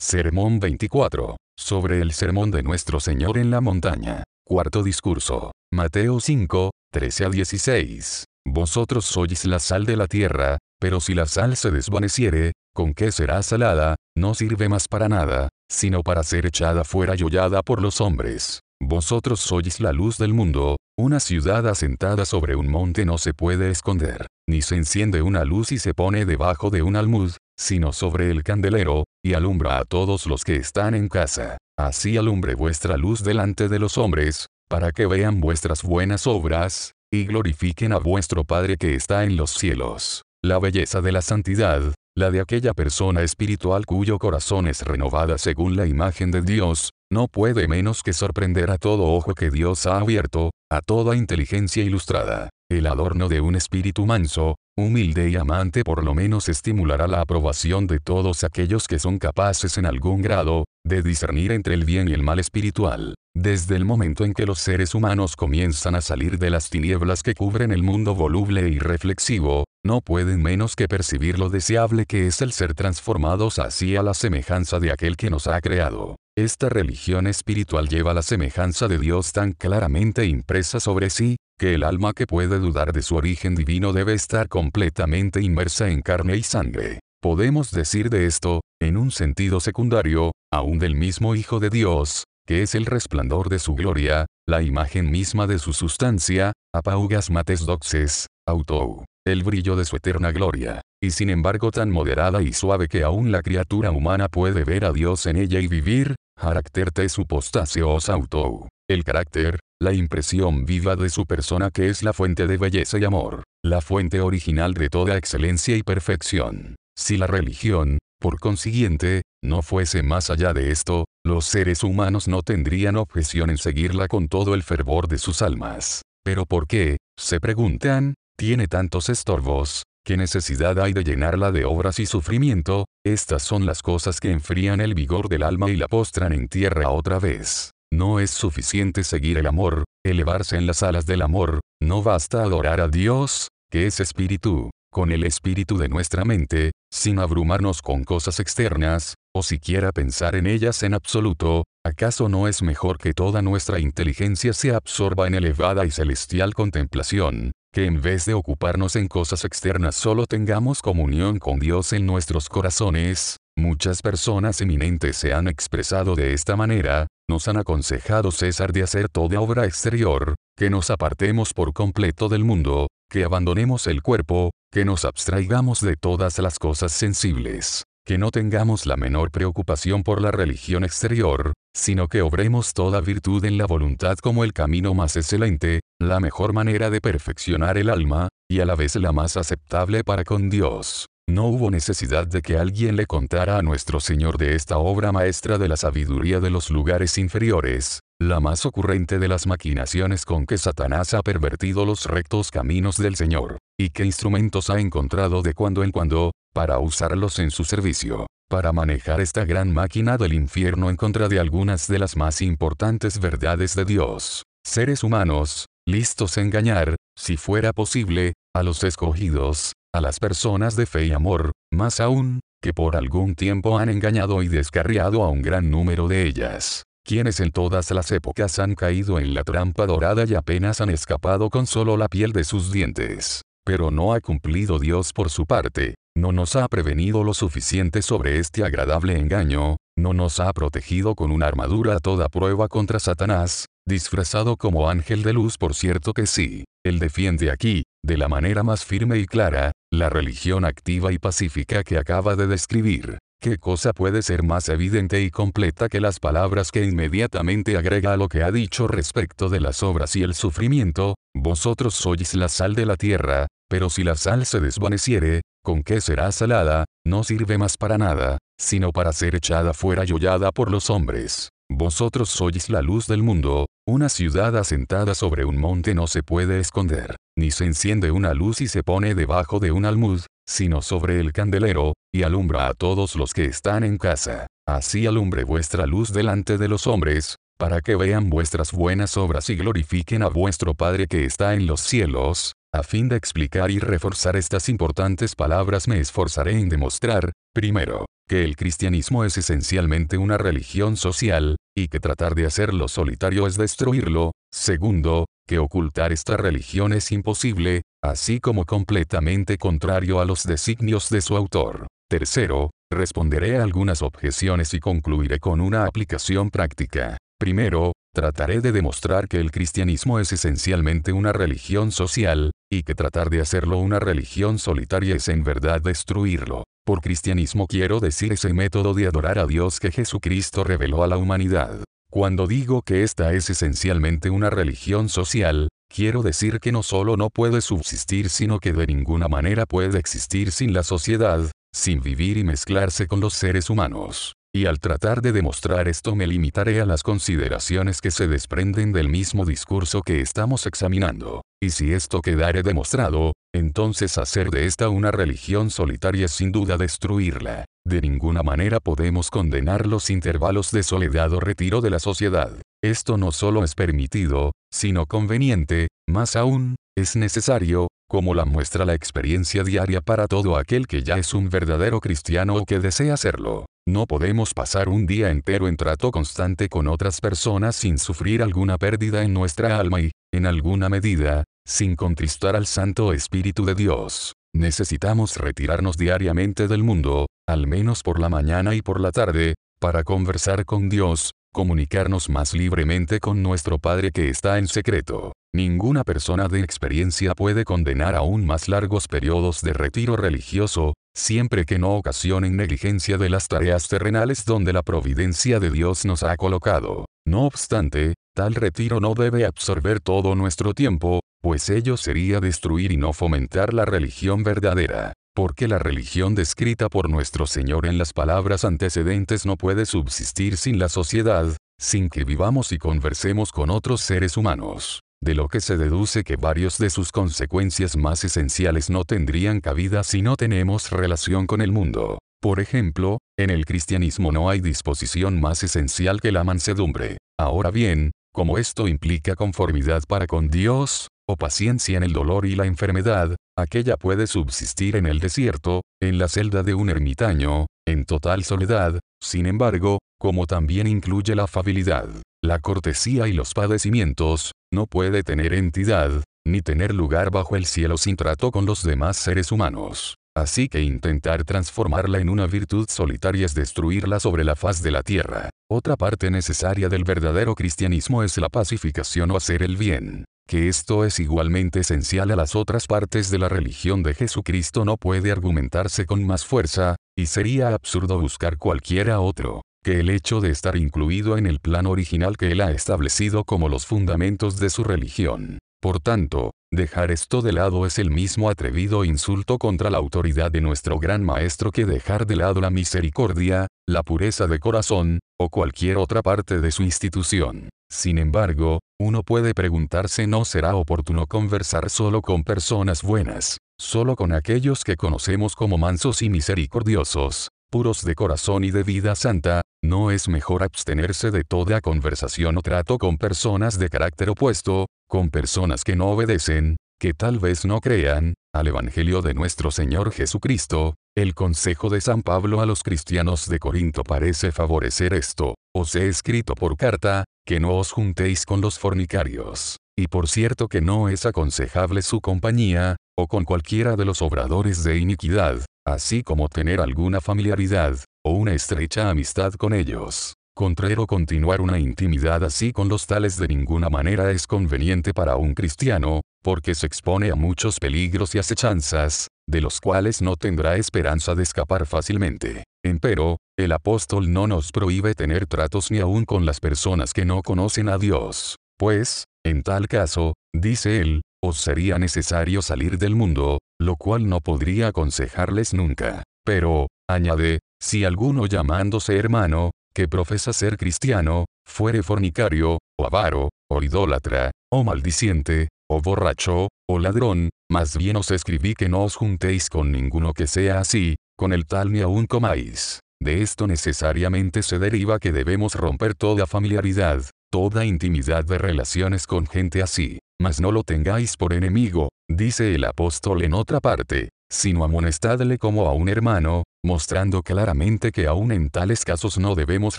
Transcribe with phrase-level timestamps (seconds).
[0.00, 1.36] Sermón 24.
[1.58, 4.22] Sobre el sermón de nuestro Señor en la montaña.
[4.46, 5.50] Cuarto discurso.
[5.72, 8.24] Mateo 5, 13 a 16.
[8.46, 13.10] Vosotros sois la sal de la tierra, pero si la sal se desvaneciere, ¿con qué
[13.10, 13.96] será salada?
[14.16, 18.60] No sirve más para nada, sino para ser echada fuera y hollada por los hombres.
[18.80, 23.70] Vosotros sois la luz del mundo, una ciudad asentada sobre un monte no se puede
[23.70, 28.30] esconder, ni se enciende una luz y se pone debajo de un almud, sino sobre
[28.30, 31.58] el candelero, y alumbra a todos los que están en casa.
[31.76, 37.24] Así alumbre vuestra luz delante de los hombres, para que vean vuestras buenas obras, y
[37.24, 40.22] glorifiquen a vuestro Padre que está en los cielos.
[40.42, 45.76] La belleza de la santidad, la de aquella persona espiritual cuyo corazón es renovada según
[45.76, 49.98] la imagen de Dios, no puede menos que sorprender a todo ojo que Dios ha
[49.98, 52.50] abierto, a toda inteligencia ilustrada.
[52.70, 57.86] El adorno de un espíritu manso, humilde y amante por lo menos estimulará la aprobación
[57.86, 62.12] de todos aquellos que son capaces en algún grado, de discernir entre el bien y
[62.12, 63.14] el mal espiritual.
[63.34, 67.34] Desde el momento en que los seres humanos comienzan a salir de las tinieblas que
[67.34, 72.42] cubren el mundo voluble y reflexivo, no pueden menos que percibir lo deseable que es
[72.42, 76.16] el ser transformados así a la semejanza de aquel que nos ha creado.
[76.36, 81.82] Esta religión espiritual lleva la semejanza de Dios tan claramente impresa sobre sí, que el
[81.82, 86.42] alma que puede dudar de su origen divino debe estar completamente inmersa en carne y
[86.42, 87.00] sangre.
[87.20, 92.62] Podemos decir de esto, en un sentido secundario, aún del mismo Hijo de Dios, que
[92.62, 98.28] es el resplandor de su gloria, la imagen misma de su sustancia, apaugas mates doxes,
[98.46, 103.02] autou el brillo de su eterna gloria, y sin embargo tan moderada y suave que
[103.02, 108.08] aún la criatura humana puede ver a Dios en ella y vivir, carácter te os
[108.08, 108.68] auto.
[108.88, 113.04] El carácter, la impresión viva de su persona que es la fuente de belleza y
[113.04, 116.74] amor, la fuente original de toda excelencia y perfección.
[116.96, 122.42] Si la religión, por consiguiente, no fuese más allá de esto, los seres humanos no
[122.42, 126.02] tendrían objeción en seguirla con todo el fervor de sus almas.
[126.24, 126.96] Pero ¿por qué?
[127.16, 132.86] Se preguntan, tiene tantos estorbos, ¿qué necesidad hay de llenarla de obras y sufrimiento?
[133.06, 136.90] Estas son las cosas que enfrían el vigor del alma y la postran en tierra
[136.90, 137.70] otra vez.
[137.92, 142.80] No es suficiente seguir el amor, elevarse en las alas del amor, no basta adorar
[142.80, 148.40] a Dios, que es espíritu, con el espíritu de nuestra mente, sin abrumarnos con cosas
[148.40, 153.78] externas, o siquiera pensar en ellas en absoluto, ¿acaso no es mejor que toda nuestra
[153.78, 159.44] inteligencia se absorba en elevada y celestial contemplación, que en vez de ocuparnos en cosas
[159.44, 166.14] externas solo tengamos comunión con Dios en nuestros corazones, muchas personas eminentes se han expresado
[166.14, 171.52] de esta manera, nos han aconsejado cesar de hacer toda obra exterior, que nos apartemos
[171.52, 176.92] por completo del mundo, que abandonemos el cuerpo, que nos abstraigamos de todas las cosas
[176.92, 183.00] sensibles, que no tengamos la menor preocupación por la religión exterior, sino que obremos toda
[183.00, 187.90] virtud en la voluntad como el camino más excelente, la mejor manera de perfeccionar el
[187.90, 191.06] alma, y a la vez la más aceptable para con Dios.
[191.28, 195.58] No hubo necesidad de que alguien le contara a nuestro Señor de esta obra maestra
[195.58, 200.56] de la sabiduría de los lugares inferiores, la más ocurrente de las maquinaciones con que
[200.56, 205.84] Satanás ha pervertido los rectos caminos del Señor, y qué instrumentos ha encontrado de cuando
[205.84, 210.96] en cuando, para usarlos en su servicio, para manejar esta gran máquina del infierno en
[210.96, 214.44] contra de algunas de las más importantes verdades de Dios.
[214.64, 220.86] Seres humanos, listos a engañar, si fuera posible, a los escogidos, a las personas de
[220.86, 225.42] fe y amor, más aún, que por algún tiempo han engañado y descarriado a un
[225.42, 230.24] gran número de ellas, quienes en todas las épocas han caído en la trampa dorada
[230.26, 233.42] y apenas han escapado con solo la piel de sus dientes.
[233.64, 238.38] Pero no ha cumplido Dios por su parte, no nos ha prevenido lo suficiente sobre
[238.38, 243.66] este agradable engaño, no nos ha protegido con una armadura a toda prueba contra Satanás,
[243.88, 248.62] disfrazado como ángel de luz por cierto que sí, él defiende aquí, de la manera
[248.62, 253.18] más firme y clara, la religión activa y pacífica que acaba de describir.
[253.40, 258.16] ¿Qué cosa puede ser más evidente y completa que las palabras que inmediatamente agrega a
[258.16, 261.14] lo que ha dicho respecto de las obras y el sufrimiento?
[261.36, 266.00] Vosotros sois la sal de la tierra, pero si la sal se desvaneciere, ¿con qué
[266.00, 266.84] será salada?
[267.06, 271.50] No sirve más para nada, sino para ser echada fuera y hollada por los hombres.
[271.70, 276.60] Vosotros sois la luz del mundo, una ciudad asentada sobre un monte no se puede
[276.60, 281.20] esconder, ni se enciende una luz y se pone debajo de un almud, sino sobre
[281.20, 284.46] el candelero, y alumbra a todos los que están en casa.
[284.66, 289.56] Así alumbre vuestra luz delante de los hombres, para que vean vuestras buenas obras y
[289.56, 294.36] glorifiquen a vuestro Padre que está en los cielos, a fin de explicar y reforzar
[294.36, 300.96] estas importantes palabras me esforzaré en demostrar, primero, que el cristianismo es esencialmente una religión
[300.96, 304.32] social, y que tratar de hacerlo solitario es destruirlo.
[304.52, 311.22] Segundo, que ocultar esta religión es imposible, así como completamente contrario a los designios de
[311.22, 311.86] su autor.
[312.10, 317.16] Tercero, responderé a algunas objeciones y concluiré con una aplicación práctica.
[317.38, 323.30] Primero, trataré de demostrar que el cristianismo es esencialmente una religión social, y que tratar
[323.30, 326.64] de hacerlo una religión solitaria es en verdad destruirlo.
[326.88, 331.18] Por cristianismo quiero decir ese método de adorar a Dios que Jesucristo reveló a la
[331.18, 331.84] humanidad.
[332.10, 337.28] Cuando digo que esta es esencialmente una religión social, quiero decir que no solo no
[337.28, 342.44] puede subsistir sino que de ninguna manera puede existir sin la sociedad, sin vivir y
[342.44, 344.37] mezclarse con los seres humanos.
[344.54, 349.08] Y al tratar de demostrar esto me limitaré a las consideraciones que se desprenden del
[349.08, 351.42] mismo discurso que estamos examinando.
[351.62, 356.76] Y si esto quedare demostrado, entonces hacer de esta una religión solitaria es sin duda
[356.76, 357.66] destruirla.
[357.86, 362.52] De ninguna manera podemos condenar los intervalos de soledad o retiro de la sociedad.
[362.82, 368.94] Esto no solo es permitido, sino conveniente, más aún, es necesario, como la muestra la
[368.94, 373.66] experiencia diaria para todo aquel que ya es un verdadero cristiano o que desea serlo.
[373.86, 378.78] No podemos pasar un día entero en trato constante con otras personas sin sufrir alguna
[378.78, 384.34] pérdida en nuestra alma y, en alguna medida, sin contristar al Santo Espíritu de Dios.
[384.54, 390.02] Necesitamos retirarnos diariamente del mundo, al menos por la mañana y por la tarde, para
[390.02, 395.32] conversar con Dios, comunicarnos más libremente con nuestro Padre que está en secreto.
[395.52, 401.80] Ninguna persona de experiencia puede condenar aún más largos periodos de retiro religioso, siempre que
[401.80, 407.06] no ocasionen negligencia de las tareas terrenales donde la providencia de Dios nos ha colocado.
[407.26, 412.98] No obstante, tal retiro no debe absorber todo nuestro tiempo, pues ello sería destruir y
[412.98, 415.12] no fomentar la religión verdadera.
[415.38, 420.80] Porque la religión descrita por nuestro Señor en las palabras antecedentes no puede subsistir sin
[420.80, 425.76] la sociedad, sin que vivamos y conversemos con otros seres humanos de lo que se
[425.76, 431.46] deduce que varios de sus consecuencias más esenciales no tendrían cabida si no tenemos relación
[431.46, 432.18] con el mundo.
[432.42, 437.16] Por ejemplo, en el cristianismo no hay disposición más esencial que la mansedumbre.
[437.38, 442.56] Ahora bien, como esto implica conformidad para con Dios, o paciencia en el dolor y
[442.56, 448.06] la enfermedad, aquella puede subsistir en el desierto, en la celda de un ermitaño, en
[448.06, 452.08] total soledad, sin embargo, como también incluye la afabilidad,
[452.42, 457.98] la cortesía y los padecimientos, no puede tener entidad, ni tener lugar bajo el cielo
[457.98, 460.16] sin trato con los demás seres humanos.
[460.34, 465.02] Así que intentar transformarla en una virtud solitaria es destruirla sobre la faz de la
[465.02, 465.50] tierra.
[465.68, 470.24] Otra parte necesaria del verdadero cristianismo es la pacificación o hacer el bien.
[470.48, 474.96] Que esto es igualmente esencial a las otras partes de la religión de Jesucristo no
[474.96, 480.50] puede argumentarse con más fuerza, y sería absurdo buscar cualquiera otro que el hecho de
[480.50, 484.84] estar incluido en el plan original que él ha establecido como los fundamentos de su
[484.84, 485.58] religión.
[485.82, 490.62] Por tanto, dejar esto de lado es el mismo atrevido insulto contra la autoridad de
[490.62, 495.98] nuestro gran maestro que dejar de lado la misericordia, la pureza de corazón, o cualquier
[495.98, 497.68] otra parte de su institución.
[497.90, 504.32] Sin embargo, uno puede preguntarse no será oportuno conversar solo con personas buenas, solo con
[504.32, 510.10] aquellos que conocemos como mansos y misericordiosos, puros de corazón y de vida santa, no
[510.10, 515.82] es mejor abstenerse de toda conversación o trato con personas de carácter opuesto, con personas
[515.82, 521.34] que no obedecen, que tal vez no crean, al Evangelio de nuestro Señor Jesucristo, el
[521.34, 526.54] consejo de San Pablo a los cristianos de Corinto parece favorecer esto, os he escrito
[526.54, 529.76] por carta, que no os juntéis con los fornicarios.
[529.96, 534.82] Y por cierto que no es aconsejable su compañía, o con cualquiera de los obradores
[534.82, 540.34] de iniquidad, así como tener alguna familiaridad, o una estrecha amistad con ellos.
[540.54, 545.54] Contrario continuar una intimidad así con los tales de ninguna manera es conveniente para un
[545.54, 551.34] cristiano, porque se expone a muchos peligros y acechanzas, de los cuales no tendrá esperanza
[551.34, 552.64] de escapar fácilmente.
[552.84, 557.42] Empero, el apóstol no nos prohíbe tener tratos ni aun con las personas que no
[557.42, 563.58] conocen a Dios, pues, en tal caso, dice él, os sería necesario salir del mundo,
[563.80, 566.22] lo cual no podría aconsejarles nunca.
[566.44, 573.82] Pero, añade, si alguno llamándose hermano, que profesa ser cristiano, fuere fornicario, o avaro, o
[573.82, 579.68] idólatra, o maldiciente, o borracho, o ladrón, más bien os escribí que no os juntéis
[579.68, 583.00] con ninguno que sea así, con el tal ni aun comáis.
[583.20, 589.46] De esto necesariamente se deriva que debemos romper toda familiaridad, toda intimidad de relaciones con
[589.46, 590.18] gente así.
[590.40, 595.86] Mas no lo tengáis por enemigo, dice el apóstol en otra parte, sino amonestadle como
[595.86, 599.98] a un hermano, mostrando claramente que aún en tales casos no debemos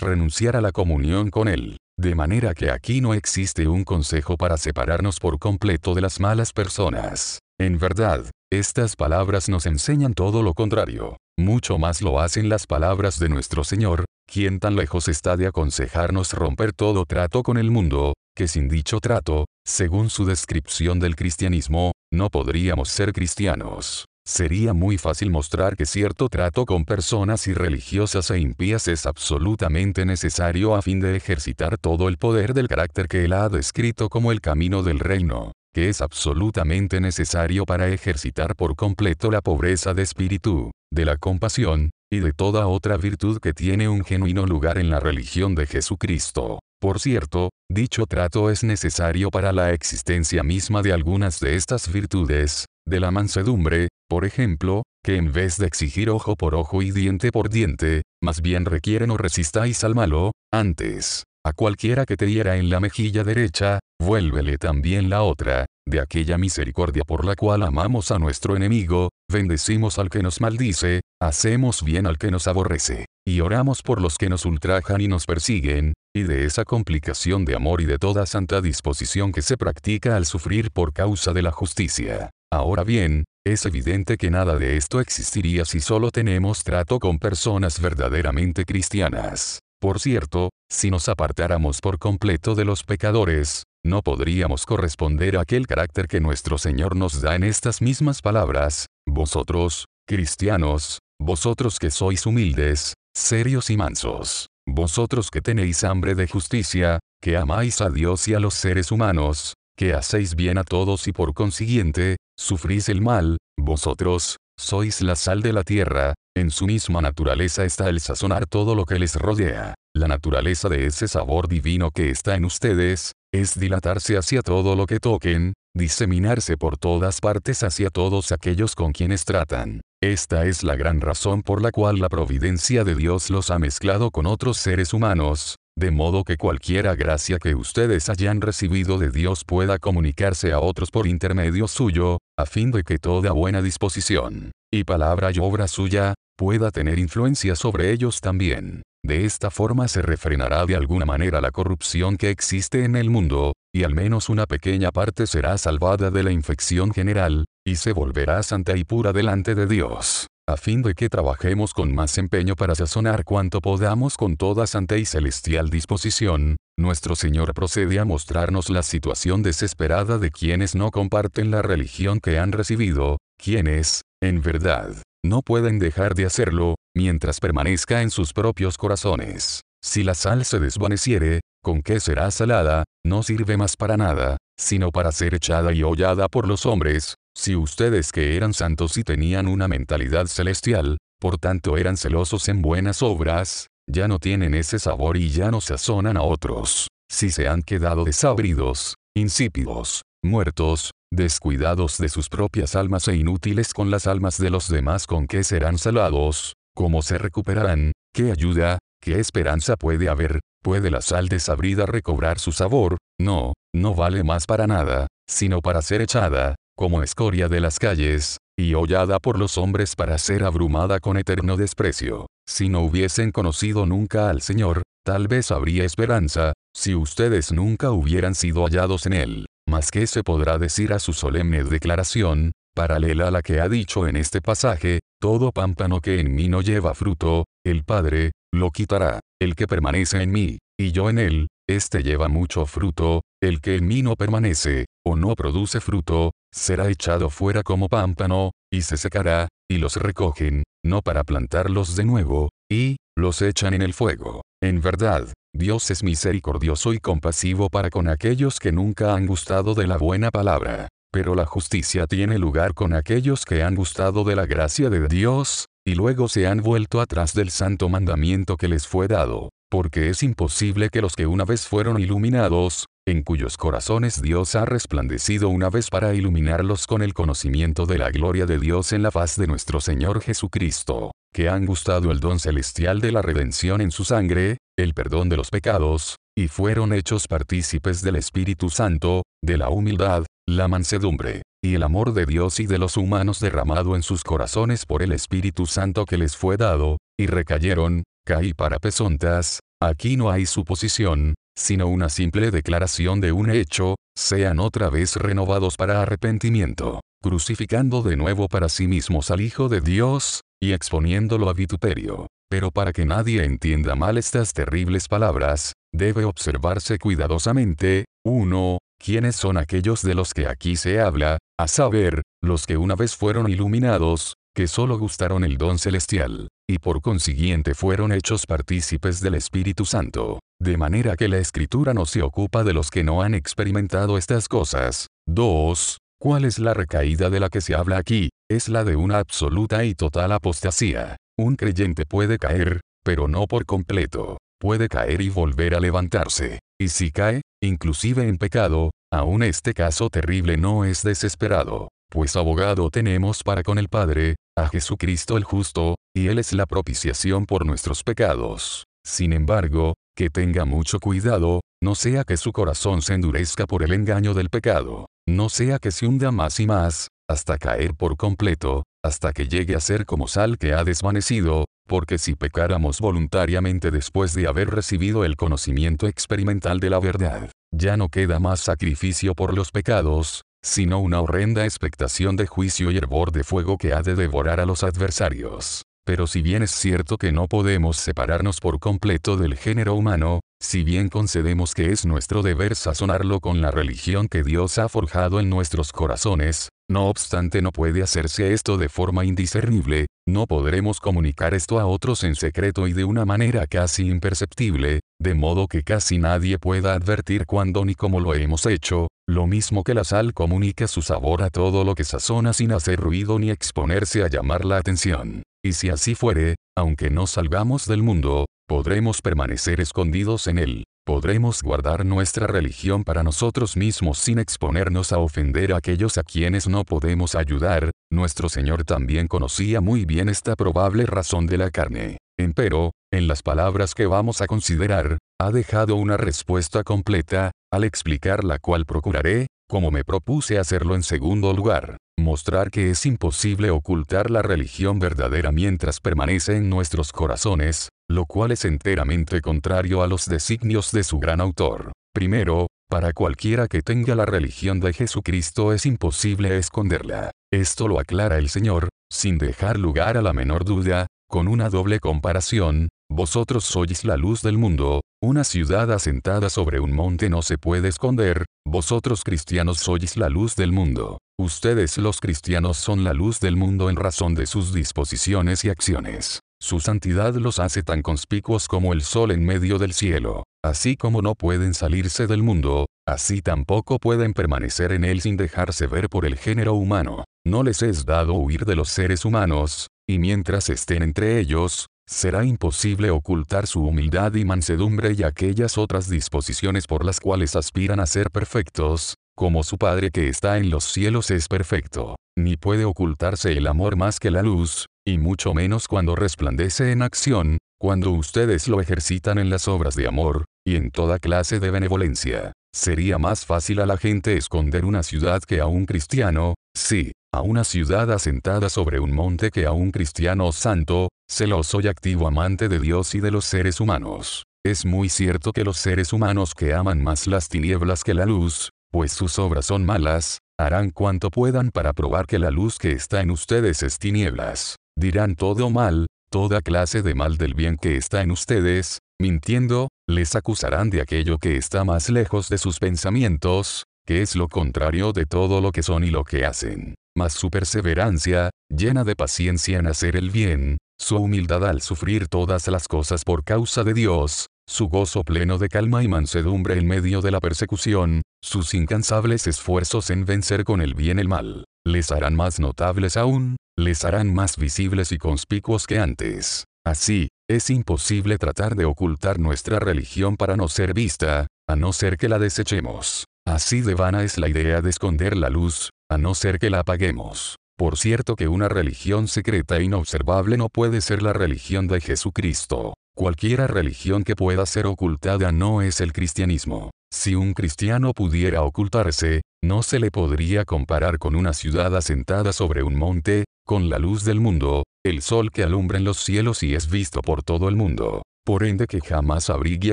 [0.00, 1.76] renunciar a la comunión con él.
[1.98, 6.52] De manera que aquí no existe un consejo para separarnos por completo de las malas
[6.52, 7.38] personas.
[7.60, 11.18] En verdad, estas palabras nos enseñan todo lo contrario.
[11.38, 16.32] Mucho más lo hacen las palabras de nuestro Señor, quien tan lejos está de aconsejarnos
[16.32, 21.92] romper todo trato con el mundo, que sin dicho trato, según su descripción del cristianismo,
[22.10, 24.06] no podríamos ser cristianos.
[24.30, 30.76] Sería muy fácil mostrar que cierto trato con personas irreligiosas e impías es absolutamente necesario
[30.76, 34.40] a fin de ejercitar todo el poder del carácter que él ha descrito como el
[34.40, 40.70] camino del reino, que es absolutamente necesario para ejercitar por completo la pobreza de espíritu,
[40.92, 45.00] de la compasión, y de toda otra virtud que tiene un genuino lugar en la
[45.00, 46.60] religión de Jesucristo.
[46.80, 52.66] Por cierto, dicho trato es necesario para la existencia misma de algunas de estas virtudes,
[52.86, 57.30] de la mansedumbre, por ejemplo, que en vez de exigir ojo por ojo y diente
[57.30, 62.56] por diente, más bien requieren o resistáis al malo, antes, a cualquiera que te hiera
[62.56, 68.10] en la mejilla derecha, vuélvele también la otra, de aquella misericordia por la cual amamos
[68.10, 73.40] a nuestro enemigo, bendecimos al que nos maldice, hacemos bien al que nos aborrece, y
[73.40, 77.80] oramos por los que nos ultrajan y nos persiguen, y de esa complicación de amor
[77.80, 82.30] y de toda santa disposición que se practica al sufrir por causa de la justicia.
[82.52, 87.80] Ahora bien, es evidente que nada de esto existiría si solo tenemos trato con personas
[87.80, 89.60] verdaderamente cristianas.
[89.80, 95.68] Por cierto, si nos apartáramos por completo de los pecadores, no podríamos corresponder a aquel
[95.68, 102.26] carácter que nuestro Señor nos da en estas mismas palabras, vosotros, cristianos, vosotros que sois
[102.26, 108.34] humildes, serios y mansos, vosotros que tenéis hambre de justicia, que amáis a Dios y
[108.34, 113.38] a los seres humanos, que hacéis bien a todos y por consiguiente, sufrís el mal,
[113.58, 118.74] vosotros, sois la sal de la tierra, en su misma naturaleza está el sazonar todo
[118.74, 119.72] lo que les rodea.
[119.96, 124.84] La naturaleza de ese sabor divino que está en ustedes, es dilatarse hacia todo lo
[124.84, 129.80] que toquen, diseminarse por todas partes hacia todos aquellos con quienes tratan.
[130.02, 134.10] Esta es la gran razón por la cual la providencia de Dios los ha mezclado
[134.10, 139.44] con otros seres humanos, de modo que cualquiera gracia que ustedes hayan recibido de Dios
[139.44, 144.84] pueda comunicarse a otros por intermedio suyo, a fin de que toda buena disposición, y
[144.84, 148.82] palabra y obra suya, pueda tener influencia sobre ellos también.
[149.02, 153.54] De esta forma se refrenará de alguna manera la corrupción que existe en el mundo,
[153.74, 158.42] y al menos una pequeña parte será salvada de la infección general, y se volverá
[158.42, 162.74] santa y pura delante de Dios a fin de que trabajemos con más empeño para
[162.74, 168.82] sazonar cuanto podamos con toda santa y celestial disposición, nuestro Señor procede a mostrarnos la
[168.82, 175.42] situación desesperada de quienes no comparten la religión que han recibido, quienes, en verdad, no
[175.42, 179.60] pueden dejar de hacerlo, mientras permanezca en sus propios corazones.
[179.82, 182.84] Si la sal se desvaneciere, ¿con qué será salada?
[183.04, 187.56] No sirve más para nada, sino para ser echada y hollada por los hombres, si
[187.56, 193.02] ustedes que eran santos y tenían una mentalidad celestial, por tanto eran celosos en buenas
[193.02, 196.88] obras, ya no tienen ese sabor y ya no sazonan a otros.
[197.10, 203.90] Si se han quedado desabridos, insípidos, muertos, descuidados de sus propias almas e inútiles con
[203.90, 207.92] las almas de los demás con que serán salados, ¿cómo se recuperarán?
[208.14, 208.78] ¿Qué ayuda?
[209.02, 210.40] ¿Qué esperanza puede haber?
[210.62, 212.98] ¿Puede la sal desabrida recobrar su sabor?
[213.20, 218.38] No, no vale más para nada, sino para ser echada, como escoria de las calles,
[218.58, 222.28] y hollada por los hombres para ser abrumada con eterno desprecio.
[222.48, 228.34] Si no hubiesen conocido nunca al Señor, tal vez habría esperanza, si ustedes nunca hubieran
[228.34, 229.46] sido hallados en Él.
[229.68, 234.08] Mas que se podrá decir a su solemne declaración, paralela a la que ha dicho
[234.08, 239.20] en este pasaje, todo pámpano que en mí no lleva fruto, el Padre, lo quitará,
[239.38, 243.76] el que permanece en mí, y yo en él, éste lleva mucho fruto, el que
[243.76, 248.96] en mí no permanece, o no produce fruto, será echado fuera como pámpano, y se
[248.96, 254.42] secará, y los recogen, no para plantarlos de nuevo, y, los echan en el fuego.
[254.62, 259.86] En verdad, Dios es misericordioso y compasivo para con aquellos que nunca han gustado de
[259.86, 260.88] la buena palabra.
[261.12, 265.66] Pero la justicia tiene lugar con aquellos que han gustado de la gracia de Dios,
[265.84, 270.22] y luego se han vuelto atrás del santo mandamiento que les fue dado, porque es
[270.22, 275.70] imposible que los que una vez fueron iluminados, en cuyos corazones Dios ha resplandecido una
[275.70, 279.46] vez para iluminarlos con el conocimiento de la gloria de Dios en la faz de
[279.46, 284.58] nuestro Señor Jesucristo, que han gustado el don celestial de la redención en su sangre,
[284.76, 290.24] el perdón de los pecados, y fueron hechos partícipes del Espíritu Santo, de la humildad,
[290.48, 294.86] la mansedumbre, y el amor de Dios y de los humanos derramado en sus corazones
[294.86, 300.30] por el Espíritu Santo que les fue dado, y recayeron, caí para pesontas, aquí no
[300.30, 307.00] hay suposición, sino una simple declaración de un hecho, sean otra vez renovados para arrepentimiento,
[307.22, 312.26] crucificando de nuevo para sí mismos al Hijo de Dios, y exponiéndolo a vituperio.
[312.50, 318.78] Pero para que nadie entienda mal estas terribles palabras, debe observarse cuidadosamente, 1.
[319.02, 321.38] ¿Quiénes son aquellos de los que aquí se habla?
[321.58, 326.78] A saber, los que una vez fueron iluminados, que solo gustaron el don celestial, y
[326.78, 332.22] por consiguiente fueron hechos partícipes del Espíritu Santo, de manera que la Escritura no se
[332.22, 335.06] ocupa de los que no han experimentado estas cosas.
[335.26, 335.98] 2.
[336.20, 338.30] ¿Cuál es la recaída de la que se habla aquí?
[338.50, 341.16] Es la de una absoluta y total apostasía.
[341.38, 344.36] Un creyente puede caer, pero no por completo.
[344.60, 346.58] Puede caer y volver a levantarse.
[346.78, 351.88] Y si cae, inclusive en pecado, aún este caso terrible no es desesperado.
[352.10, 356.66] Pues abogado tenemos para con el Padre, a Jesucristo el justo, y Él es la
[356.66, 358.84] propiciación por nuestros pecados.
[359.06, 363.92] Sin embargo, que tenga mucho cuidado, no sea que su corazón se endurezca por el
[363.92, 368.82] engaño del pecado, no sea que se hunda más y más, hasta caer por completo,
[369.04, 374.34] hasta que llegue a ser como sal que ha desvanecido, porque si pecáramos voluntariamente después
[374.34, 379.54] de haber recibido el conocimiento experimental de la verdad, ya no queda más sacrificio por
[379.54, 384.14] los pecados, sino una horrenda expectación de juicio y hervor de fuego que ha de
[384.14, 385.84] devorar a los adversarios.
[386.04, 390.84] Pero si bien es cierto que no podemos separarnos por completo del género humano, si
[390.84, 395.50] bien concedemos que es nuestro deber sazonarlo con la religión que Dios ha forjado en
[395.50, 401.80] nuestros corazones, no obstante no puede hacerse esto de forma indiscernible, no podremos comunicar esto
[401.80, 406.58] a otros en secreto y de una manera casi imperceptible, de modo que casi nadie
[406.58, 411.02] pueda advertir cuándo ni cómo lo hemos hecho, lo mismo que la sal comunica su
[411.02, 415.42] sabor a todo lo que sazona sin hacer ruido ni exponerse a llamar la atención.
[415.64, 421.60] Y si así fuere, aunque no salgamos del mundo, podremos permanecer escondidos en él, podremos
[421.60, 426.84] guardar nuestra religión para nosotros mismos sin exponernos a ofender a aquellos a quienes no
[426.84, 432.18] podemos ayudar, nuestro Señor también conocía muy bien esta probable razón de la carne.
[432.38, 438.44] Empero, en las palabras que vamos a considerar, ha dejado una respuesta completa, al explicar
[438.44, 444.28] la cual procuraré, como me propuse hacerlo en segundo lugar, mostrar que es imposible ocultar
[444.28, 450.26] la religión verdadera mientras permanece en nuestros corazones, lo cual es enteramente contrario a los
[450.26, 451.92] designios de su gran autor.
[452.12, 457.30] Primero, para cualquiera que tenga la religión de Jesucristo es imposible esconderla.
[457.52, 462.00] Esto lo aclara el Señor, sin dejar lugar a la menor duda, con una doble
[462.00, 467.56] comparación, vosotros sois la luz del mundo, una ciudad asentada sobre un monte no se
[467.56, 471.18] puede esconder, vosotros cristianos sois la luz del mundo.
[471.38, 476.40] Ustedes los cristianos son la luz del mundo en razón de sus disposiciones y acciones.
[476.60, 480.42] Su santidad los hace tan conspicuos como el sol en medio del cielo.
[480.62, 485.86] Así como no pueden salirse del mundo, así tampoco pueden permanecer en él sin dejarse
[485.86, 487.24] ver por el género humano.
[487.46, 492.44] No les es dado huir de los seres humanos, y mientras estén entre ellos, será
[492.44, 498.06] imposible ocultar su humildad y mansedumbre y aquellas otras disposiciones por las cuales aspiran a
[498.06, 503.52] ser perfectos, como su Padre que está en los cielos es perfecto, ni puede ocultarse
[503.52, 508.68] el amor más que la luz, y mucho menos cuando resplandece en acción, cuando ustedes
[508.68, 512.52] lo ejercitan en las obras de amor, y en toda clase de benevolencia.
[512.74, 517.42] Sería más fácil a la gente esconder una ciudad que a un cristiano, sí, a
[517.42, 522.68] una ciudad asentada sobre un monte que a un cristiano santo, celoso y activo amante
[522.68, 524.44] de Dios y de los seres humanos.
[524.64, 528.70] Es muy cierto que los seres humanos que aman más las tinieblas que la luz,
[528.90, 533.20] pues sus obras son malas, harán cuanto puedan para probar que la luz que está
[533.20, 534.76] en ustedes es tinieblas.
[534.98, 540.34] Dirán todo mal, toda clase de mal del bien que está en ustedes, mintiendo, les
[540.34, 545.26] acusarán de aquello que está más lejos de sus pensamientos, que es lo contrario de
[545.26, 546.96] todo lo que son y lo que hacen.
[547.16, 552.68] Mas su perseverancia, llena de paciencia en hacer el bien, su humildad al sufrir todas
[552.68, 557.20] las cosas por causa de Dios, su gozo pleno de calma y mansedumbre en medio
[557.20, 562.36] de la persecución, sus incansables esfuerzos en vencer con el bien el mal, les harán
[562.36, 566.64] más notables aún, les harán más visibles y conspicuos que antes.
[566.84, 572.16] Así, es imposible tratar de ocultar nuestra religión para no ser vista, a no ser
[572.16, 573.24] que la desechemos.
[573.46, 576.80] Así de vana es la idea de esconder la luz, a no ser que la
[576.80, 577.56] apaguemos.
[577.78, 582.94] Por cierto que una religión secreta e inobservable no puede ser la religión de Jesucristo.
[583.16, 586.90] Cualquiera religión que pueda ser ocultada no es el cristianismo.
[587.12, 592.82] Si un cristiano pudiera ocultarse, no se le podría comparar con una ciudad asentada sobre
[592.82, 596.74] un monte, con la luz del mundo, el sol que alumbra en los cielos y
[596.74, 598.22] es visto por todo el mundo.
[598.44, 599.92] Por ende que jamás abrigue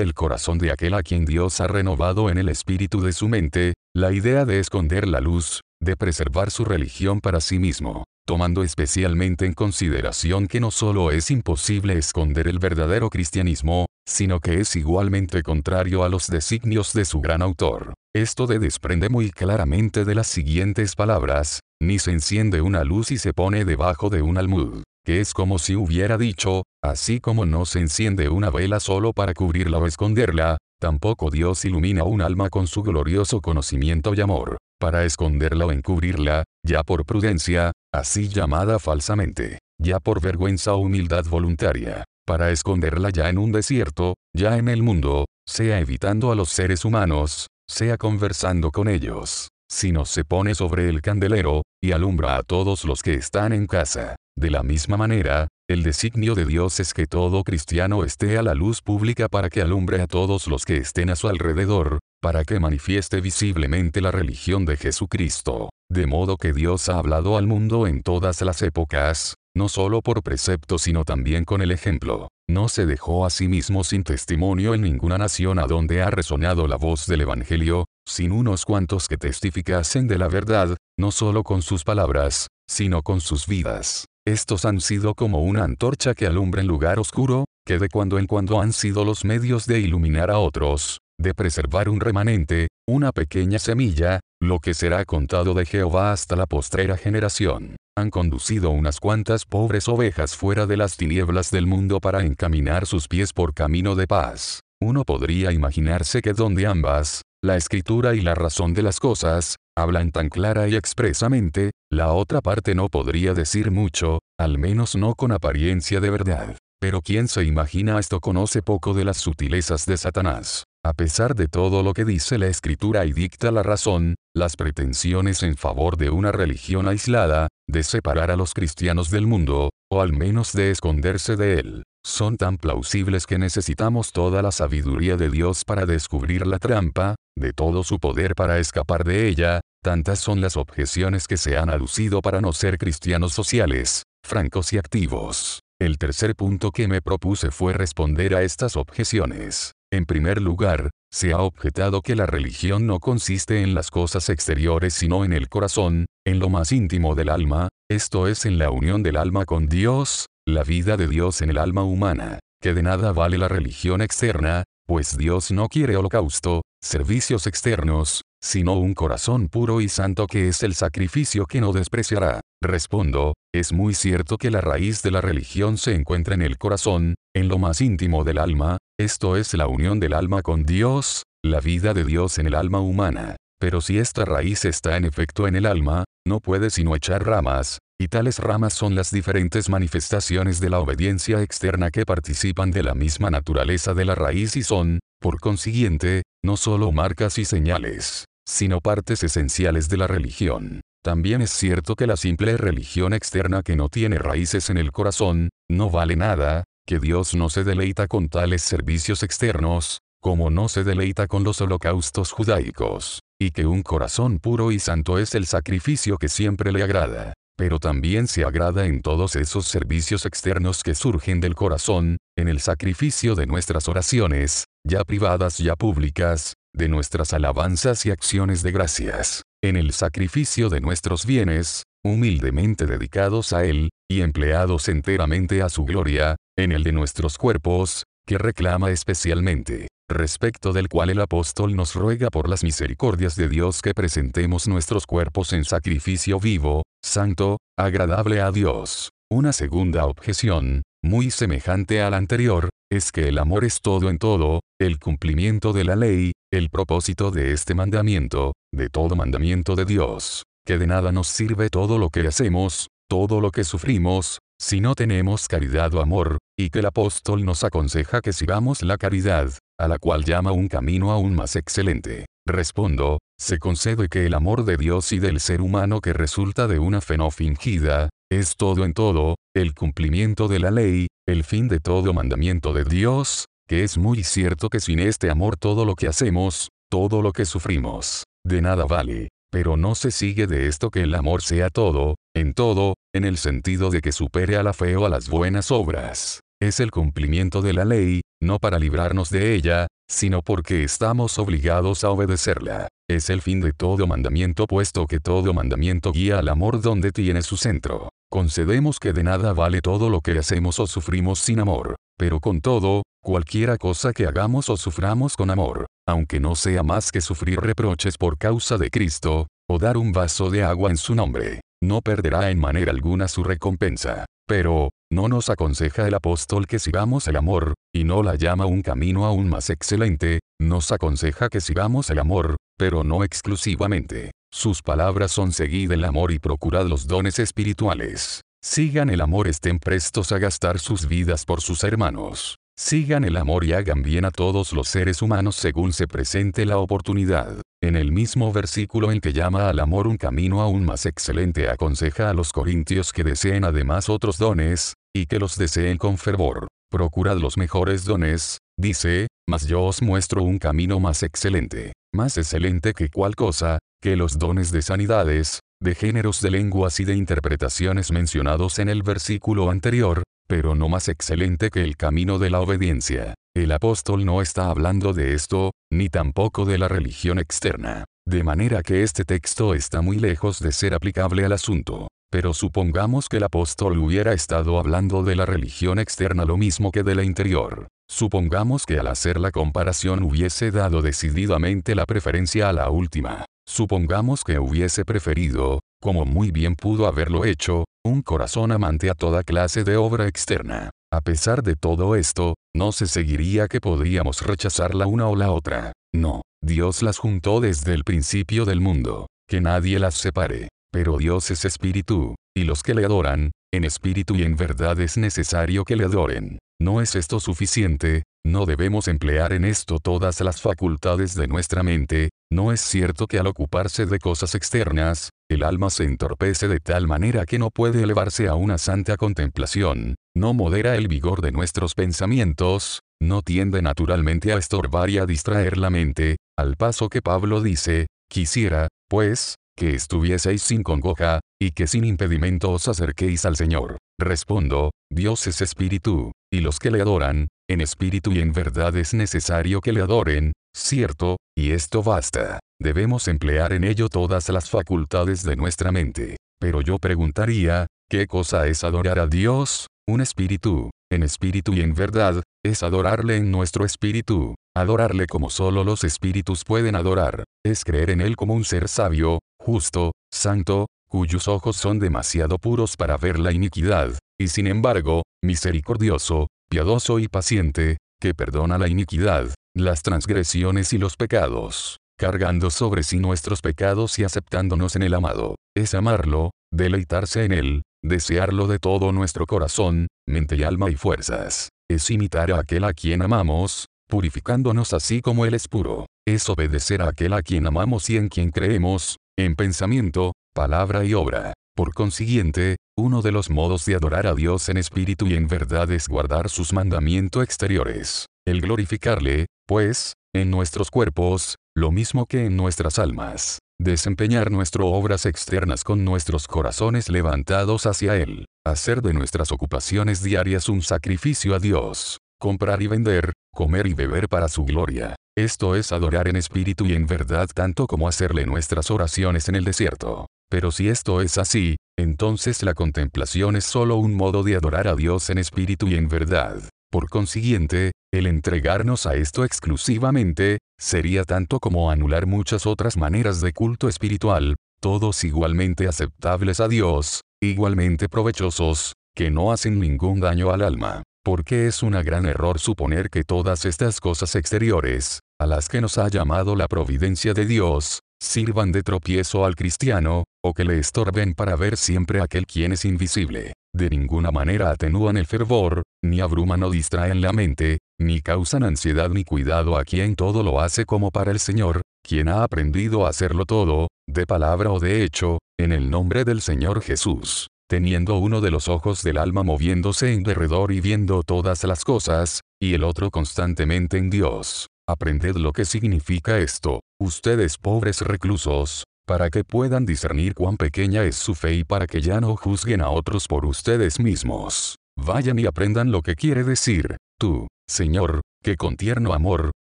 [0.00, 3.74] el corazón de aquel a quien Dios ha renovado en el espíritu de su mente,
[3.94, 9.44] la idea de esconder la luz, de preservar su religión para sí mismo, tomando especialmente
[9.44, 15.42] en consideración que no solo es imposible esconder el verdadero cristianismo, sino que es igualmente
[15.42, 17.92] contrario a los designios de su gran autor.
[18.14, 23.18] Esto de desprende muy claramente de las siguientes palabras, ni se enciende una luz y
[23.18, 27.64] se pone debajo de un almud, que es como si hubiera dicho, así como no
[27.64, 32.66] se enciende una vela solo para cubrirla o esconderla, tampoco Dios ilumina un alma con
[32.66, 39.60] su glorioso conocimiento y amor, para esconderla o encubrirla, ya por prudencia, así llamada falsamente,
[39.80, 44.82] ya por vergüenza o humildad voluntaria, para esconderla ya en un desierto, ya en el
[44.82, 50.88] mundo, sea evitando a los seres humanos, sea conversando con ellos, sino se pone sobre
[50.88, 54.16] el candelero, y alumbra a todos los que están en casa.
[54.36, 58.54] De la misma manera, el designio de Dios es que todo cristiano esté a la
[58.54, 62.58] luz pública para que alumbre a todos los que estén a su alrededor, para que
[62.58, 65.70] manifieste visiblemente la religión de Jesucristo.
[65.90, 70.22] De modo que Dios ha hablado al mundo en todas las épocas, no solo por
[70.22, 72.28] precepto sino también con el ejemplo.
[72.48, 76.66] No se dejó a sí mismo sin testimonio en ninguna nación a donde ha resonado
[76.66, 81.62] la voz del Evangelio, sin unos cuantos que testificasen de la verdad, no solo con
[81.62, 84.06] sus palabras, sino con sus vidas.
[84.26, 88.26] Estos han sido como una antorcha que alumbra en lugar oscuro, que de cuando en
[88.26, 93.58] cuando han sido los medios de iluminar a otros, de preservar un remanente, una pequeña
[93.58, 97.76] semilla, lo que será contado de Jehová hasta la postrera generación.
[97.96, 103.08] Han conducido unas cuantas pobres ovejas fuera de las tinieblas del mundo para encaminar sus
[103.08, 104.60] pies por camino de paz.
[104.80, 110.12] Uno podría imaginarse que donde ambas, la escritura y la razón de las cosas, hablan
[110.12, 115.32] tan clara y expresamente, la otra parte no podría decir mucho, al menos no con
[115.32, 116.56] apariencia de verdad.
[116.80, 120.67] Pero quien se imagina esto conoce poco de las sutilezas de Satanás.
[120.88, 125.42] A pesar de todo lo que dice la escritura y dicta la razón, las pretensiones
[125.42, 130.14] en favor de una religión aislada, de separar a los cristianos del mundo, o al
[130.14, 135.62] menos de esconderse de él, son tan plausibles que necesitamos toda la sabiduría de Dios
[135.66, 140.56] para descubrir la trampa, de todo su poder para escapar de ella, tantas son las
[140.56, 145.60] objeciones que se han aducido para no ser cristianos sociales, francos y activos.
[145.78, 149.72] El tercer punto que me propuse fue responder a estas objeciones.
[149.90, 154.92] En primer lugar, se ha objetado que la religión no consiste en las cosas exteriores
[154.92, 159.02] sino en el corazón, en lo más íntimo del alma, esto es en la unión
[159.02, 163.12] del alma con Dios, la vida de Dios en el alma humana, que de nada
[163.12, 169.80] vale la religión externa, pues Dios no quiere holocausto, servicios externos, sino un corazón puro
[169.80, 172.40] y santo que es el sacrificio que no despreciará.
[172.62, 177.14] Respondo, es muy cierto que la raíz de la religión se encuentra en el corazón,
[177.34, 181.60] en lo más íntimo del alma, esto es la unión del alma con Dios, la
[181.60, 183.36] vida de Dios en el alma humana.
[183.60, 187.78] Pero si esta raíz está en efecto en el alma, no puede sino echar ramas,
[188.00, 192.94] y tales ramas son las diferentes manifestaciones de la obediencia externa que participan de la
[192.94, 198.80] misma naturaleza de la raíz y son, por consiguiente, no solo marcas y señales, sino
[198.80, 200.80] partes esenciales de la religión.
[201.04, 205.50] También es cierto que la simple religión externa que no tiene raíces en el corazón,
[205.70, 210.82] no vale nada, que Dios no se deleita con tales servicios externos, como no se
[210.82, 216.16] deleita con los holocaustos judaicos, y que un corazón puro y santo es el sacrificio
[216.16, 221.40] que siempre le agrada pero también se agrada en todos esos servicios externos que surgen
[221.40, 228.06] del corazón, en el sacrificio de nuestras oraciones, ya privadas ya públicas, de nuestras alabanzas
[228.06, 234.22] y acciones de gracias, en el sacrificio de nuestros bienes, humildemente dedicados a Él, y
[234.22, 240.88] empleados enteramente a su gloria, en el de nuestros cuerpos, que reclama especialmente, respecto del
[240.88, 245.64] cual el apóstol nos ruega por las misericordias de Dios que presentemos nuestros cuerpos en
[245.64, 249.10] sacrificio vivo, santo, agradable a Dios.
[249.30, 254.18] Una segunda objeción, muy semejante a la anterior, es que el amor es todo en
[254.18, 259.84] todo, el cumplimiento de la ley, el propósito de este mandamiento, de todo mandamiento de
[259.84, 264.80] Dios, que de nada nos sirve todo lo que hacemos, todo lo que sufrimos, si
[264.80, 269.52] no tenemos caridad o amor, y que el apóstol nos aconseja que sigamos la caridad,
[269.78, 272.26] a la cual llama un camino aún más excelente.
[272.46, 276.78] Respondo, se concede que el amor de Dios y del ser humano que resulta de
[276.78, 281.66] una fe no fingida, es todo en todo, el cumplimiento de la ley, el fin
[281.68, 285.94] de todo mandamiento de Dios, que es muy cierto que sin este amor todo lo
[285.94, 289.28] que hacemos, todo lo que sufrimos, de nada vale.
[289.50, 293.38] Pero no se sigue de esto que el amor sea todo, en todo, en el
[293.38, 296.40] sentido de que supere a la fe o a las buenas obras.
[296.60, 302.04] Es el cumplimiento de la ley, no para librarnos de ella, sino porque estamos obligados
[302.04, 302.88] a obedecerla.
[303.08, 307.40] Es el fin de todo mandamiento puesto que todo mandamiento guía al amor donde tiene
[307.40, 308.10] su centro.
[308.30, 312.60] Concedemos que de nada vale todo lo que hacemos o sufrimos sin amor, pero con
[312.60, 317.58] todo, cualquiera cosa que hagamos o suframos con amor, aunque no sea más que sufrir
[317.58, 322.02] reproches por causa de Cristo, o dar un vaso de agua en su nombre, no
[322.02, 324.26] perderá en manera alguna su recompensa.
[324.46, 328.82] Pero, no nos aconseja el apóstol que sigamos el amor, y no la llama un
[328.82, 334.32] camino aún más excelente, nos aconseja que sigamos el amor, pero no exclusivamente.
[334.50, 338.40] Sus palabras son seguid el amor y procurad los dones espirituales.
[338.62, 342.56] Sigan el amor estén prestos a gastar sus vidas por sus hermanos.
[342.76, 346.78] Sigan el amor y hagan bien a todos los seres humanos según se presente la
[346.78, 347.60] oportunidad.
[347.82, 352.30] En el mismo versículo en que llama al amor un camino aún más excelente aconseja
[352.30, 356.68] a los corintios que deseen además otros dones, y que los deseen con fervor.
[356.90, 362.92] Procurad los mejores dones, dice, mas yo os muestro un camino más excelente, más excelente
[362.92, 368.12] que cual cosa, que los dones de sanidades, de géneros de lenguas y de interpretaciones
[368.12, 373.34] mencionados en el versículo anterior, pero no más excelente que el camino de la obediencia.
[373.56, 378.04] El apóstol no está hablando de esto, ni tampoco de la religión externa.
[378.28, 382.08] De manera que este texto está muy lejos de ser aplicable al asunto.
[382.30, 387.02] Pero supongamos que el apóstol hubiera estado hablando de la religión externa lo mismo que
[387.02, 387.88] de la interior.
[388.10, 393.44] Supongamos que al hacer la comparación hubiese dado decididamente la preferencia a la última.
[393.68, 399.42] Supongamos que hubiese preferido, como muy bien pudo haberlo hecho, un corazón amante a toda
[399.42, 400.90] clase de obra externa.
[401.12, 405.50] A pesar de todo esto, no se seguiría que podríamos rechazar la una o la
[405.50, 405.92] otra.
[406.14, 410.68] No, Dios las juntó desde el principio del mundo, que nadie las separe.
[410.90, 415.18] Pero Dios es espíritu, y los que le adoran, en espíritu y en verdad es
[415.18, 416.58] necesario que le adoren.
[416.80, 418.22] ¿No es esto suficiente?
[418.46, 423.40] No debemos emplear en esto todas las facultades de nuestra mente, no es cierto que
[423.40, 428.04] al ocuparse de cosas externas, el alma se entorpece de tal manera que no puede
[428.04, 434.52] elevarse a una santa contemplación, no modera el vigor de nuestros pensamientos, no tiende naturalmente
[434.52, 439.94] a estorbar y a distraer la mente, al paso que Pablo dice, quisiera, pues, que
[439.94, 443.98] estuvieseis sin congoja, y que sin impedimento os acerquéis al Señor.
[444.20, 449.14] Respondo, Dios es espíritu, y los que le adoran, en espíritu y en verdad es
[449.14, 452.58] necesario que le adoren, cierto, y esto basta.
[452.80, 456.36] Debemos emplear en ello todas las facultades de nuestra mente.
[456.60, 459.86] Pero yo preguntaría, ¿qué cosa es adorar a Dios?
[460.08, 464.56] Un espíritu, en espíritu y en verdad, es adorarle en nuestro espíritu.
[464.76, 469.38] Adorarle como solo los espíritus pueden adorar, es creer en Él como un ser sabio,
[469.60, 476.48] justo, santo, cuyos ojos son demasiado puros para ver la iniquidad, y sin embargo, misericordioso,
[476.70, 483.18] piadoso y paciente, que perdona la iniquidad, las transgresiones y los pecados, cargando sobre sí
[483.18, 485.54] nuestros pecados y aceptándonos en el amado.
[485.76, 491.70] Es amarlo, deleitarse en él, desearlo de todo nuestro corazón, mente y alma y fuerzas.
[491.88, 496.06] Es imitar a aquel a quien amamos, purificándonos así como él es puro.
[496.26, 501.14] Es obedecer a aquel a quien amamos y en quien creemos, en pensamiento, palabra y
[501.14, 501.52] obra.
[501.76, 505.88] Por consiguiente, uno de los modos de adorar a Dios en espíritu y en verdad
[505.92, 508.26] es guardar sus mandamientos exteriores.
[508.44, 513.60] El glorificarle, pues, en nuestros cuerpos, lo mismo que en nuestras almas.
[513.80, 518.46] Desempeñar nuestras obras externas con nuestros corazones levantados hacia Él.
[518.66, 522.18] Hacer de nuestras ocupaciones diarias un sacrificio a Dios.
[522.40, 525.14] Comprar y vender, comer y beber para su gloria.
[525.36, 529.64] Esto es adorar en espíritu y en verdad tanto como hacerle nuestras oraciones en el
[529.64, 530.26] desierto.
[530.50, 534.94] Pero si esto es así, entonces la contemplación es solo un modo de adorar a
[534.94, 536.62] Dios en espíritu y en verdad.
[536.90, 543.52] Por consiguiente, el entregarnos a esto exclusivamente, sería tanto como anular muchas otras maneras de
[543.52, 550.62] culto espiritual, todos igualmente aceptables a Dios, igualmente provechosos, que no hacen ningún daño al
[550.62, 551.02] alma.
[551.24, 555.98] Porque es un gran error suponer que todas estas cosas exteriores, a las que nos
[555.98, 561.34] ha llamado la providencia de Dios, sirvan de tropiezo al cristiano, o que le estorben
[561.34, 563.52] para ver siempre aquel quien es invisible.
[563.74, 569.10] De ninguna manera atenúan el fervor, ni abruman o distraen la mente, ni causan ansiedad
[569.10, 573.10] ni cuidado a quien todo lo hace como para el Señor, quien ha aprendido a
[573.10, 577.48] hacerlo todo, de palabra o de hecho, en el nombre del Señor Jesús.
[577.68, 582.40] Teniendo uno de los ojos del alma moviéndose en derredor y viendo todas las cosas,
[582.60, 584.68] y el otro constantemente en Dios.
[584.88, 591.16] Aprended lo que significa esto, ustedes pobres reclusos, para que puedan discernir cuán pequeña es
[591.16, 594.76] su fe y para que ya no juzguen a otros por ustedes mismos.
[594.96, 599.50] Vayan y aprendan lo que quiere decir, tú, Señor, que con tierno amor,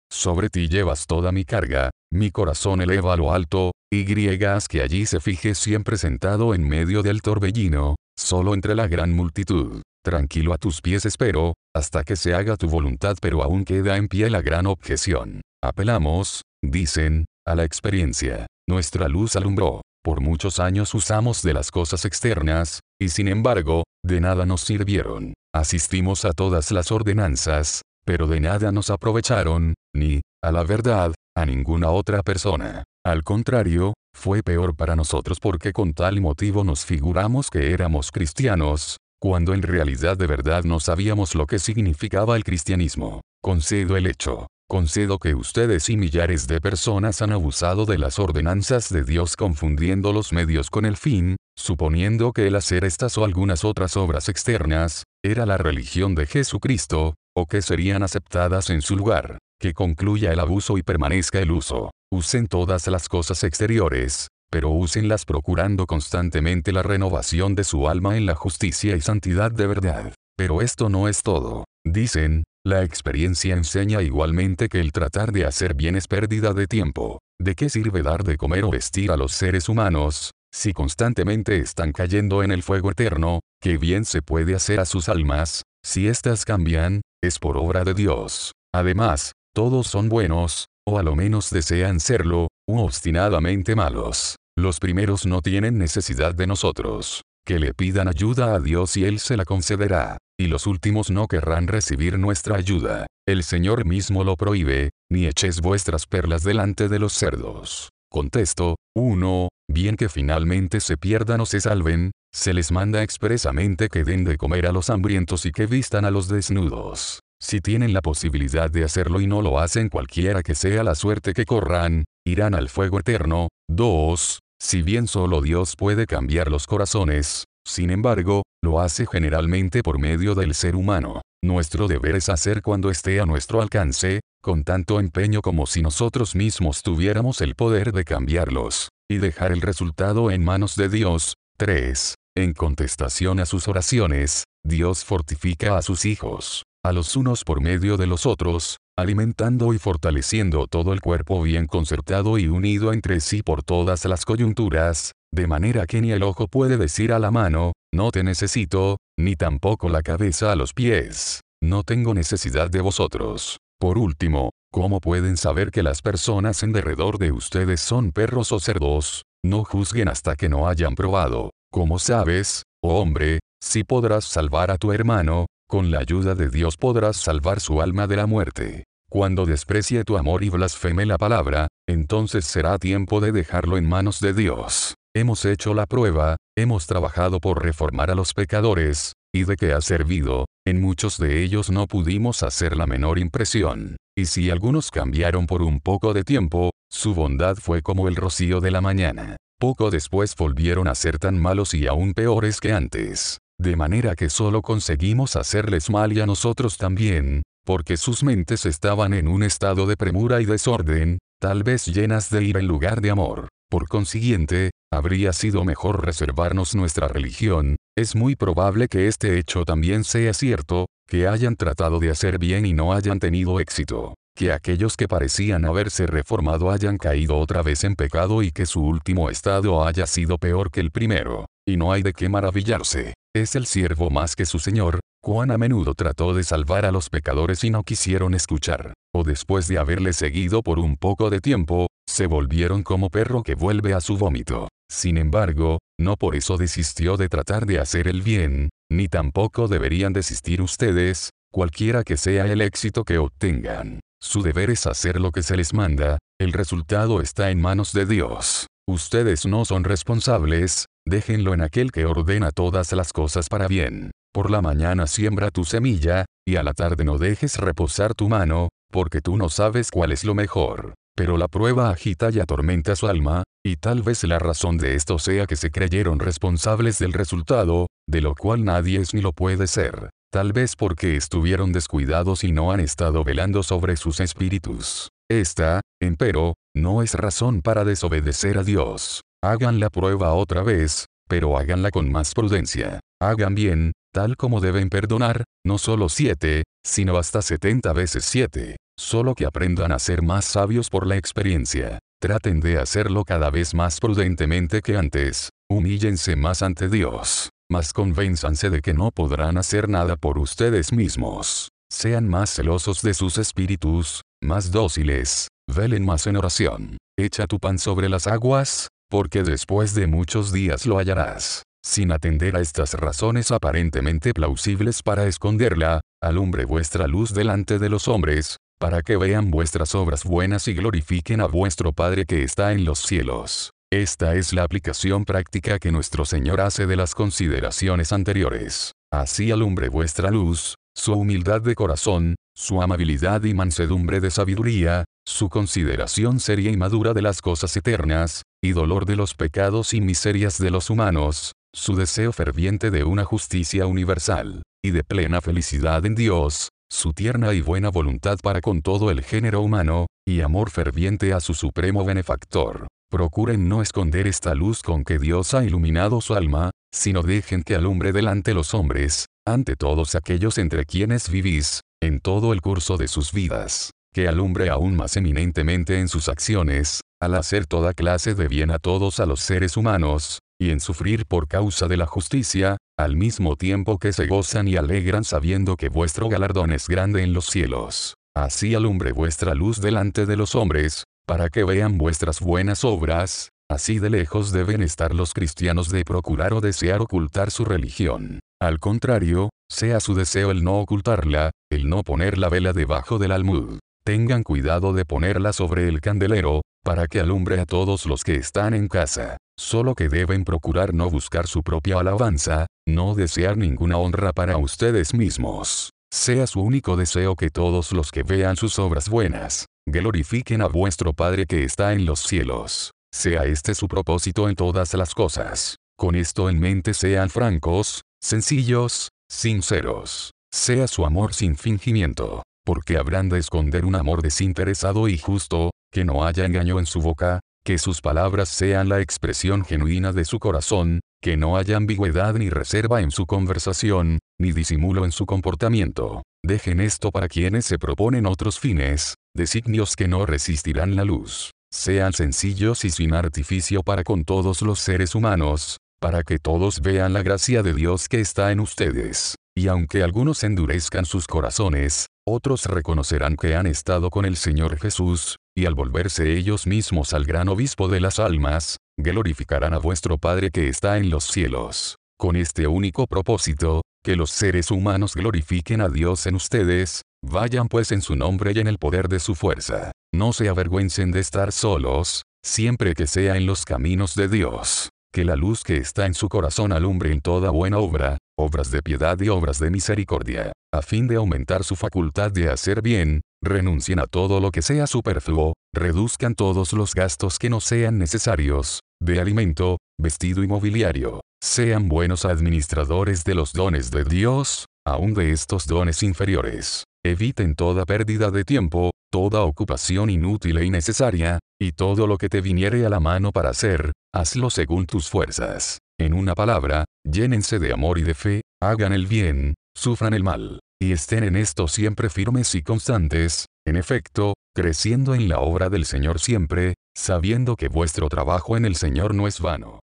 [0.10, 5.06] sobre ti llevas toda mi carga, mi corazón eleva lo alto, y griegas que allí
[5.06, 9.82] se fije siempre sentado en medio del torbellino, solo entre la gran multitud.
[10.08, 14.08] Tranquilo a tus pies espero, hasta que se haga tu voluntad pero aún queda en
[14.08, 15.42] pie la gran objeción.
[15.62, 18.46] Apelamos, dicen, a la experiencia.
[18.70, 19.82] Nuestra luz alumbró.
[20.02, 25.34] Por muchos años usamos de las cosas externas, y sin embargo, de nada nos sirvieron.
[25.54, 31.46] Asistimos a todas las ordenanzas, pero de nada nos aprovecharon, ni, a la verdad, a
[31.46, 32.86] ninguna otra persona.
[33.06, 38.96] Al contrario, fue peor para nosotros porque con tal motivo nos figuramos que éramos cristianos,
[39.20, 43.22] cuando en realidad de verdad no sabíamos lo que significaba el cristianismo.
[43.42, 44.48] Concedo el hecho.
[44.70, 50.12] Concedo que ustedes y millares de personas han abusado de las ordenanzas de Dios confundiendo
[50.12, 55.04] los medios con el fin, suponiendo que el hacer estas o algunas otras obras externas,
[55.24, 59.38] era la religión de Jesucristo, o que serían aceptadas en su lugar.
[59.60, 61.92] Que concluya el abuso y permanezca el uso.
[62.12, 68.26] Usen todas las cosas exteriores, pero úsenlas procurando constantemente la renovación de su alma en
[68.26, 70.14] la justicia y santidad de verdad.
[70.38, 71.66] Pero esto no es todo.
[71.86, 77.20] Dicen, la experiencia enseña igualmente que el tratar de hacer bien es pérdida de tiempo.
[77.40, 81.92] ¿De qué sirve dar de comer o vestir a los seres humanos, si constantemente están
[81.92, 86.46] cayendo en el fuego eterno, qué bien se puede hacer a sus almas, si éstas
[86.46, 88.54] cambian, es por obra de Dios.
[88.74, 94.36] Además, todos son buenos, o a lo menos desean serlo, obstinadamente malos.
[94.58, 97.22] Los primeros no tienen necesidad de nosotros.
[97.46, 101.28] Que le pidan ayuda a Dios y Él se la concederá y los últimos no
[101.28, 103.08] querrán recibir nuestra ayuda.
[103.28, 107.90] El Señor mismo lo prohíbe, ni eches vuestras perlas delante de los cerdos.
[108.10, 109.50] Contesto, 1.
[109.70, 114.38] Bien que finalmente se pierdan o se salven, se les manda expresamente que den de
[114.38, 117.20] comer a los hambrientos y que vistan a los desnudos.
[117.40, 121.34] Si tienen la posibilidad de hacerlo y no lo hacen cualquiera que sea la suerte
[121.34, 123.50] que corran, irán al fuego eterno.
[123.70, 124.40] 2.
[124.60, 130.34] Si bien solo Dios puede cambiar los corazones, sin embargo, lo hace generalmente por medio
[130.34, 131.22] del ser humano.
[131.44, 136.36] Nuestro deber es hacer cuando esté a nuestro alcance, con tanto empeño como si nosotros
[136.36, 141.36] mismos tuviéramos el poder de cambiarlos, y dejar el resultado en manos de Dios.
[141.58, 142.16] 3.
[142.36, 147.98] En contestación a sus oraciones, Dios fortifica a sus hijos, a los unos por medio
[147.98, 153.44] de los otros, alimentando y fortaleciendo todo el cuerpo bien concertado y unido entre sí
[153.44, 157.74] por todas las coyunturas, de manera que ni el ojo puede decir a la mano,
[157.94, 163.58] no te necesito, ni tampoco la cabeza a los pies, no tengo necesidad de vosotros.
[163.80, 168.60] Por último, ¿cómo pueden saber que las personas en derredor de ustedes son perros o
[168.60, 169.24] cerdos?
[169.46, 171.52] No juzguen hasta que no hayan probado.
[171.72, 176.78] ¿Cómo sabes, oh hombre, si podrás salvar a tu hermano, con la ayuda de Dios
[176.78, 178.86] podrás salvar su alma de la muerte.
[179.10, 184.20] Cuando desprecie tu amor y blasfeme la palabra, entonces será tiempo de dejarlo en manos
[184.20, 184.96] de Dios.
[185.16, 189.82] Hemos hecho la prueba, hemos trabajado por reformar a los pecadores, y de que ha
[189.82, 193.98] servido, en muchos de ellos no pudimos hacer la menor impresión.
[194.18, 198.62] Y si algunos cambiaron por un poco de tiempo, su bondad fue como el rocío
[198.62, 199.38] de la mañana.
[199.60, 203.40] Poco después volvieron a ser tan malos y aún peores que antes.
[203.60, 209.14] De manera que solo conseguimos hacerles mal y a nosotros también, porque sus mentes estaban
[209.14, 213.10] en un estado de premura y desorden, tal vez llenas de ira en lugar de
[213.10, 213.48] amor.
[213.70, 220.04] Por consiguiente, habría sido mejor reservarnos nuestra religión, es muy probable que este hecho también
[220.04, 224.96] sea cierto, que hayan tratado de hacer bien y no hayan tenido éxito, que aquellos
[224.96, 229.84] que parecían haberse reformado hayan caído otra vez en pecado y que su último estado
[229.84, 234.10] haya sido peor que el primero, y no hay de qué maravillarse, es el siervo
[234.10, 237.84] más que su Señor, cuán a menudo trató de salvar a los pecadores y no
[237.84, 243.10] quisieron escuchar, o después de haberle seguido por un poco de tiempo, se volvieron como
[243.10, 244.70] perro que vuelve a su vómito.
[244.90, 250.14] Sin embargo, no por eso desistió de tratar de hacer el bien, ni tampoco deberían
[250.14, 254.00] desistir ustedes, cualquiera que sea el éxito que obtengan.
[254.22, 258.06] Su deber es hacer lo que se les manda, el resultado está en manos de
[258.06, 258.68] Dios.
[258.88, 264.12] Ustedes no son responsables, déjenlo en aquel que ordena todas las cosas para bien.
[264.34, 268.70] Por la mañana siembra tu semilla, y a la tarde no dejes reposar tu mano,
[268.92, 270.94] porque tú no sabes cuál es lo mejor.
[271.16, 275.18] Pero la prueba agita y atormenta su alma, y tal vez la razón de esto
[275.18, 279.68] sea que se creyeron responsables del resultado, de lo cual nadie es ni lo puede
[279.68, 280.12] ser.
[280.32, 285.10] Tal vez porque estuvieron descuidados y no han estado velando sobre sus espíritus.
[285.30, 289.22] Esta, empero, no es razón para desobedecer a Dios.
[289.44, 293.00] Hagan la prueba otra vez, pero háganla con más prudencia.
[293.22, 298.78] Hagan bien, tal como deben perdonar, no solo siete, sino hasta setenta veces siete.
[299.00, 302.00] Solo que aprendan a ser más sabios por la experiencia.
[302.20, 305.50] Traten de hacerlo cada vez más prudentemente que antes.
[305.70, 307.50] Humíllense más ante Dios.
[307.70, 311.70] Mas convénzanse de que no podrán hacer nada por ustedes mismos.
[311.92, 315.50] Sean más celosos de sus espíritus, más dóciles.
[315.68, 316.98] Velen más en oración.
[317.20, 321.64] Echa tu pan sobre las aguas, porque después de muchos días lo hallarás.
[321.84, 328.08] Sin atender a estas razones aparentemente plausibles para esconderla, alumbre vuestra luz delante de los
[328.08, 332.86] hombres, para que vean vuestras obras buenas y glorifiquen a vuestro Padre que está en
[332.86, 333.72] los cielos.
[333.90, 338.92] Esta es la aplicación práctica que nuestro Señor hace de las consideraciones anteriores.
[339.10, 345.48] Así alumbre vuestra luz, su humildad de corazón, su amabilidad y mansedumbre de sabiduría, su
[345.48, 350.58] consideración seria y madura de las cosas eternas, y dolor de los pecados y miserias
[350.58, 356.16] de los humanos, su deseo ferviente de una justicia universal, y de plena felicidad en
[356.16, 361.34] Dios, su tierna y buena voluntad para con todo el género humano, y amor ferviente
[361.34, 362.88] a su supremo benefactor.
[363.12, 367.76] Procuren no esconder esta luz con que Dios ha iluminado su alma, sino dejen que
[367.76, 373.08] alumbre delante los hombres, ante todos aquellos entre quienes vivís, en todo el curso de
[373.08, 378.48] sus vidas, que alumbre aún más eminentemente en sus acciones, al hacer toda clase de
[378.48, 382.78] bien a todos a los seres humanos, y en sufrir por causa de la justicia,
[382.98, 387.34] al mismo tiempo que se gozan y alegran sabiendo que vuestro galardón es grande en
[387.34, 388.16] los cielos.
[388.36, 394.00] Así alumbre vuestra luz delante de los hombres, para que vean vuestras buenas obras, así
[394.00, 398.40] de lejos deben estar los cristianos de procurar o desear ocultar su religión.
[398.62, 403.32] Al contrario, sea su deseo el no ocultarla, el no poner la vela debajo del
[403.32, 403.80] almud.
[404.06, 408.74] Tengan cuidado de ponerla sobre el candelero, para que alumbre a todos los que están
[408.74, 409.38] en casa.
[409.60, 415.14] Solo que deben procurar no buscar su propia alabanza, no desear ninguna honra para ustedes
[415.14, 415.92] mismos.
[416.10, 421.12] Sea su único deseo que todos los que vean sus obras buenas, glorifiquen a vuestro
[421.12, 422.92] Padre que está en los cielos.
[423.18, 425.78] Sea este su propósito en todas las cosas.
[425.98, 430.34] Con esto en mente sean francos, sencillos, sinceros.
[430.52, 436.06] Sea su amor sin fingimiento, porque habrán de esconder un amor desinteresado y justo, que
[436.06, 440.38] no haya engaño en su boca, que sus palabras sean la expresión genuina de su
[440.38, 446.22] corazón, que no haya ambigüedad ni reserva en su conversación, ni disimulo en su comportamiento.
[446.46, 451.50] Dejen esto para quienes se proponen otros fines, designios que no resistirán la luz.
[451.72, 457.14] Sean sencillos y sin artificio para con todos los seres humanos, para que todos vean
[457.14, 459.36] la gracia de Dios que está en ustedes.
[459.56, 465.38] Y aunque algunos endurezcan sus corazones, otros reconocerán que han estado con el Señor Jesús,
[465.56, 470.52] y al volverse ellos mismos al gran obispo de las almas, glorificarán a vuestro Padre
[470.52, 471.96] que está en los cielos.
[472.18, 477.92] Con este único propósito, que los seres humanos glorifiquen a Dios en ustedes, vayan pues
[477.92, 479.92] en su nombre y en el poder de su fuerza.
[480.18, 485.26] No se avergüencen de estar solos, siempre que sea en los caminos de Dios que
[485.26, 489.20] la luz que está en su corazón alumbre en toda buena obra, obras de piedad
[489.20, 494.06] y obras de misericordia, a fin de aumentar su facultad de hacer bien, renuncien a
[494.06, 499.78] todo lo que sea superfluo, reduzcan todos los gastos que no sean necesarios, de alimento,
[500.00, 506.04] vestido y mobiliario, sean buenos administradores de los dones de Dios, aun de estos dones
[506.04, 506.84] inferiores.
[507.04, 512.42] Eviten toda pérdida de tiempo, toda ocupación inútil e innecesaria, y todo lo que te
[512.42, 515.80] viniere a la mano para hacer, hazlo según tus fuerzas.
[516.00, 520.60] En una palabra, llénense de amor y de fe, hagan el bien, sufran el mal,
[520.80, 525.86] y estén en esto siempre firmes y constantes, en efecto, creciendo en la obra del
[525.86, 529.80] Señor siempre, sabiendo que vuestro trabajo en el Señor no es vano.